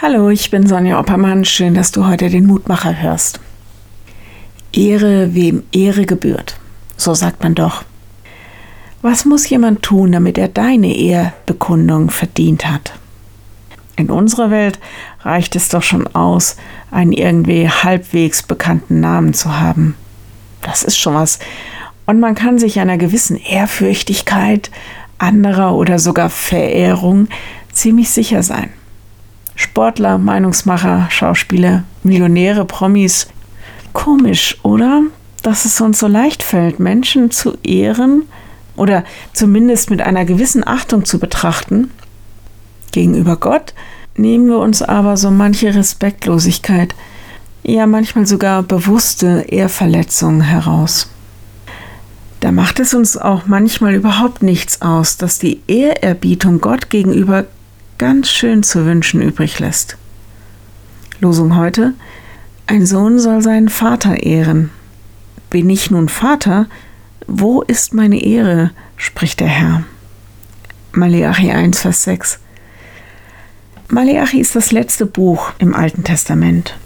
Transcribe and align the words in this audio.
Hallo, 0.00 0.28
ich 0.30 0.52
bin 0.52 0.64
Sonja 0.64 1.00
Oppermann. 1.00 1.44
Schön, 1.44 1.74
dass 1.74 1.90
du 1.90 2.06
heute 2.06 2.30
den 2.30 2.46
Mutmacher 2.46 3.02
hörst. 3.02 3.40
Ehre, 4.72 5.34
wem 5.34 5.64
Ehre 5.72 6.06
gebührt. 6.06 6.56
So 6.96 7.14
sagt 7.14 7.42
man 7.42 7.56
doch. 7.56 7.82
Was 9.02 9.24
muss 9.24 9.48
jemand 9.48 9.82
tun, 9.82 10.12
damit 10.12 10.38
er 10.38 10.46
deine 10.46 10.96
Ehrbekundung 10.96 12.10
verdient 12.10 12.64
hat? 12.64 12.92
In 13.96 14.08
unserer 14.08 14.52
Welt 14.52 14.78
reicht 15.22 15.56
es 15.56 15.68
doch 15.68 15.82
schon 15.82 16.06
aus, 16.14 16.56
einen 16.92 17.12
irgendwie 17.12 17.68
halbwegs 17.68 18.44
bekannten 18.44 19.00
Namen 19.00 19.34
zu 19.34 19.58
haben. 19.58 19.96
Das 20.62 20.84
ist 20.84 20.96
schon 20.96 21.14
was. 21.14 21.40
Und 22.06 22.20
man 22.20 22.36
kann 22.36 22.60
sich 22.60 22.78
einer 22.78 22.98
gewissen 22.98 23.34
Ehrfürchtigkeit 23.36 24.70
anderer 25.18 25.74
oder 25.74 25.98
sogar 25.98 26.30
Verehrung 26.30 27.26
ziemlich 27.72 28.10
sicher 28.10 28.44
sein. 28.44 28.70
Sportler, 29.58 30.18
Meinungsmacher, 30.18 31.08
Schauspieler, 31.10 31.82
Millionäre, 32.04 32.64
Promis. 32.64 33.26
Komisch, 33.92 34.56
oder? 34.62 35.02
Dass 35.42 35.64
es 35.64 35.80
uns 35.80 35.98
so 35.98 36.06
leicht 36.06 36.44
fällt, 36.44 36.78
Menschen 36.78 37.32
zu 37.32 37.58
ehren 37.64 38.22
oder 38.76 39.02
zumindest 39.32 39.90
mit 39.90 40.00
einer 40.00 40.24
gewissen 40.24 40.64
Achtung 40.64 41.04
zu 41.04 41.18
betrachten. 41.18 41.90
Gegenüber 42.92 43.34
Gott 43.34 43.74
nehmen 44.16 44.46
wir 44.46 44.58
uns 44.58 44.80
aber 44.80 45.16
so 45.16 45.32
manche 45.32 45.74
Respektlosigkeit, 45.74 46.94
ja 47.64 47.88
manchmal 47.88 48.28
sogar 48.28 48.62
bewusste 48.62 49.44
Ehrverletzungen 49.48 50.42
heraus. 50.42 51.10
Da 52.38 52.52
macht 52.52 52.78
es 52.78 52.94
uns 52.94 53.16
auch 53.16 53.46
manchmal 53.46 53.94
überhaupt 53.94 54.44
nichts 54.44 54.82
aus, 54.82 55.16
dass 55.16 55.40
die 55.40 55.62
Ehrerbietung 55.66 56.60
Gott 56.60 56.90
gegenüber 56.90 57.46
ganz 57.98 58.30
schön 58.30 58.62
zu 58.62 58.86
wünschen 58.86 59.20
übrig 59.20 59.58
lässt. 59.58 59.96
Losung 61.20 61.56
heute: 61.56 61.94
Ein 62.66 62.86
Sohn 62.86 63.18
soll 63.18 63.42
seinen 63.42 63.68
Vater 63.68 64.22
ehren. 64.22 64.70
Bin 65.50 65.68
ich 65.68 65.90
nun 65.90 66.08
Vater? 66.08 66.66
Wo 67.26 67.62
ist 67.62 67.92
meine 67.92 68.22
Ehre? 68.22 68.70
spricht 68.96 69.40
der 69.40 69.48
Herr. 69.48 69.84
Malachi 70.92 71.50
1, 71.50 71.80
Vers 71.80 72.02
6. 72.04 72.38
Malachi 73.88 74.40
ist 74.40 74.56
das 74.56 74.72
letzte 74.72 75.06
Buch 75.06 75.52
im 75.58 75.74
Alten 75.74 76.04
Testament. 76.04 76.76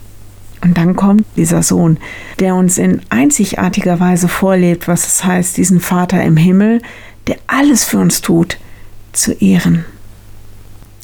Und 0.62 0.77
dann 0.79 0.95
kommt 0.95 1.25
dieser 1.36 1.62
Sohn, 1.62 1.98
der 2.39 2.55
uns 2.55 2.79
in 2.79 3.01
einzigartiger 3.08 3.98
Weise 3.98 4.29
vorlebt, 4.29 4.86
was 4.86 5.06
es 5.06 5.25
heißt, 5.25 5.56
diesen 5.56 5.81
Vater 5.81 6.23
im 6.23 6.36
Himmel, 6.36 6.81
der 7.27 7.36
alles 7.48 7.84
für 7.84 7.98
uns 7.98 8.20
tut, 8.20 8.58
zu 9.12 9.33
ehren. 9.33 9.84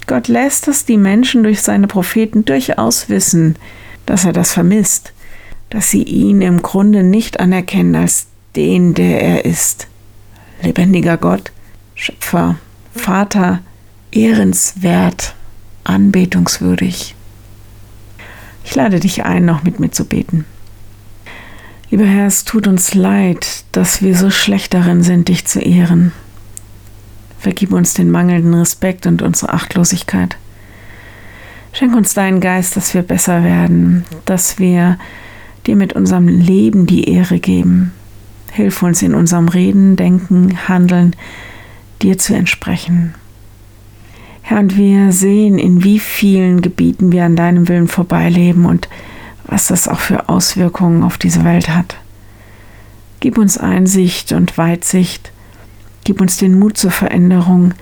Gott 0.08 0.26
lässt 0.26 0.68
es 0.68 0.86
die 0.86 0.96
Menschen 0.96 1.42
durch 1.42 1.60
seine 1.60 1.86
Propheten 1.86 2.46
durchaus 2.46 3.10
wissen, 3.10 3.56
dass 4.06 4.24
er 4.24 4.32
das 4.32 4.52
vermisst, 4.52 5.12
dass 5.68 5.90
sie 5.90 6.02
ihn 6.02 6.40
im 6.40 6.62
Grunde 6.62 7.02
nicht 7.02 7.40
anerkennen 7.40 7.94
als 7.94 8.26
den, 8.56 8.94
der 8.94 9.20
er 9.20 9.44
ist. 9.44 9.86
Lebendiger 10.62 11.18
Gott, 11.18 11.52
Schöpfer, 11.94 12.56
Vater, 12.94 13.60
ehrenswert, 14.10 15.34
anbetungswürdig. 15.84 17.14
Ich 18.64 18.74
lade 18.74 19.00
dich 19.00 19.24
ein, 19.24 19.44
noch 19.44 19.62
mit 19.62 19.78
mir 19.78 19.90
zu 19.90 20.06
beten. 20.06 20.46
Lieber 21.90 22.06
Herr, 22.06 22.26
es 22.26 22.44
tut 22.44 22.66
uns 22.66 22.94
leid, 22.94 23.64
dass 23.72 24.00
wir 24.00 24.16
so 24.16 24.30
schlecht 24.30 24.72
darin 24.72 25.02
sind, 25.02 25.28
dich 25.28 25.46
zu 25.46 25.60
ehren. 25.60 26.12
Vergib 27.48 27.72
uns 27.72 27.94
den 27.94 28.10
mangelnden 28.10 28.52
Respekt 28.52 29.06
und 29.06 29.22
unsere 29.22 29.54
Achtlosigkeit. 29.54 30.36
Schenk 31.72 31.96
uns 31.96 32.12
deinen 32.12 32.42
Geist, 32.42 32.76
dass 32.76 32.92
wir 32.92 33.00
besser 33.00 33.42
werden, 33.42 34.04
dass 34.26 34.58
wir 34.58 34.98
dir 35.66 35.74
mit 35.74 35.94
unserem 35.94 36.28
Leben 36.28 36.84
die 36.84 37.10
Ehre 37.10 37.38
geben. 37.38 37.92
Hilf 38.52 38.82
uns 38.82 39.00
in 39.00 39.14
unserem 39.14 39.48
Reden, 39.48 39.96
Denken, 39.96 40.68
Handeln, 40.68 41.16
dir 42.02 42.18
zu 42.18 42.34
entsprechen. 42.34 43.14
Herr, 44.42 44.58
und 44.58 44.76
wir 44.76 45.10
sehen, 45.12 45.58
in 45.58 45.82
wie 45.82 46.00
vielen 46.00 46.60
Gebieten 46.60 47.12
wir 47.12 47.24
an 47.24 47.34
deinem 47.34 47.66
Willen 47.66 47.88
vorbeileben 47.88 48.66
und 48.66 48.90
was 49.46 49.68
das 49.68 49.88
auch 49.88 50.00
für 50.00 50.28
Auswirkungen 50.28 51.02
auf 51.02 51.16
diese 51.16 51.44
Welt 51.44 51.70
hat. 51.70 51.96
Gib 53.20 53.38
uns 53.38 53.56
Einsicht 53.56 54.32
und 54.32 54.58
Weitsicht, 54.58 55.32
Gib 56.08 56.22
uns 56.22 56.38
den 56.38 56.58
Mut 56.58 56.78
zur 56.78 56.90
Veränderung 56.90 57.74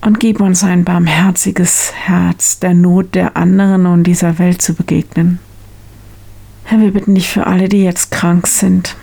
und 0.00 0.18
gib 0.18 0.40
uns 0.40 0.64
ein 0.64 0.82
barmherziges 0.82 1.92
Herz, 1.94 2.58
der 2.58 2.74
Not 2.74 3.14
der 3.14 3.36
anderen 3.36 3.86
und 3.86 4.02
dieser 4.02 4.40
Welt 4.40 4.60
zu 4.60 4.74
begegnen. 4.74 5.38
Herr, 6.64 6.80
wir 6.80 6.90
bitten 6.90 7.14
dich 7.14 7.28
für 7.28 7.46
alle, 7.46 7.68
die 7.68 7.84
jetzt 7.84 8.10
krank 8.10 8.48
sind. 8.48 8.96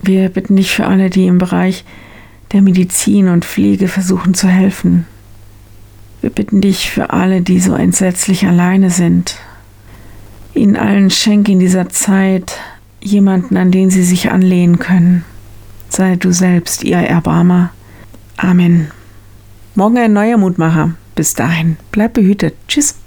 Wir 0.00 0.28
bitten 0.28 0.54
dich 0.54 0.76
für 0.76 0.86
alle, 0.86 1.10
die 1.10 1.26
im 1.26 1.38
Bereich 1.38 1.84
der 2.52 2.62
Medizin 2.62 3.26
und 3.26 3.44
Pflege 3.44 3.88
versuchen 3.88 4.34
zu 4.34 4.46
helfen. 4.46 5.04
Wir 6.20 6.30
bitten 6.30 6.60
dich 6.60 6.88
für 6.88 7.10
alle, 7.10 7.40
die 7.40 7.58
so 7.58 7.74
entsetzlich 7.74 8.46
alleine 8.46 8.90
sind. 8.90 9.38
Ihnen 10.54 10.76
allen 10.76 11.10
schenk 11.10 11.48
in 11.48 11.58
dieser 11.58 11.88
Zeit 11.88 12.60
jemanden, 13.00 13.56
an 13.56 13.72
den 13.72 13.90
sie 13.90 14.04
sich 14.04 14.30
anlehnen 14.30 14.78
können 14.78 15.24
sei 15.94 16.16
du 16.16 16.32
selbst 16.32 16.82
ihr 16.82 16.98
Erbarmer. 16.98 17.70
Amen. 18.36 18.90
Morgen 19.74 19.98
ein 19.98 20.12
neuer 20.12 20.36
Mutmacher. 20.36 20.94
Bis 21.14 21.34
dahin, 21.34 21.76
bleib 21.92 22.14
behütet. 22.14 22.54
Tschüss. 22.68 22.96